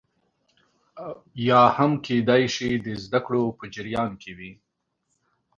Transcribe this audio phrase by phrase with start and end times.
[1.47, 4.51] یا هم کېدای شي د زده کړو په جریان کې وي